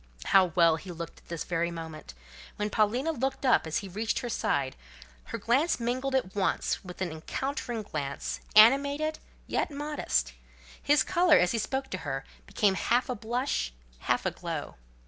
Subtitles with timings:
[0.25, 2.15] How well he looked at this very moment!
[2.55, 4.75] When Paulina looked up as he reached her side,
[5.25, 10.33] her glance mingled at once with an encountering glance, animated, yet modest;
[10.81, 14.73] his colour, as he spoke to her, became half a blush, half a glow.